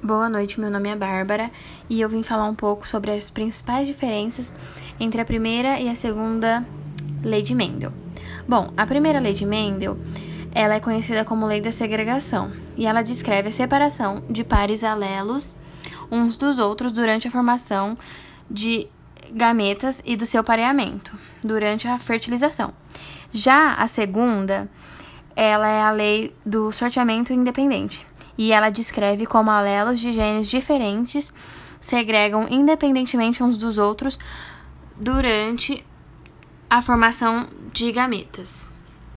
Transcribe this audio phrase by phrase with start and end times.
[0.00, 1.50] Boa noite, meu nome é Bárbara
[1.90, 4.54] e eu vim falar um pouco sobre as principais diferenças
[5.00, 6.64] entre a primeira e a segunda
[7.20, 7.92] lei de Mendel.
[8.46, 9.98] Bom, a primeira lei de Mendel,
[10.52, 15.56] ela é conhecida como lei da segregação e ela descreve a separação de pares alelos
[16.12, 17.96] uns dos outros durante a formação
[18.48, 18.86] de
[19.32, 21.12] gametas e do seu pareamento
[21.42, 22.72] durante a fertilização.
[23.32, 24.70] Já a segunda,
[25.34, 28.06] ela é a lei do sorteamento independente
[28.38, 31.34] e ela descreve como alelos de genes diferentes
[31.80, 34.18] segregam independentemente uns dos outros
[34.96, 35.84] durante
[36.70, 38.70] a formação de gametas.